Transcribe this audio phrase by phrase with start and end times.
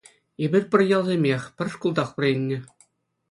[0.43, 2.57] Эпир пӗр ялсемех, пӗр шкултах вӗреннӗ.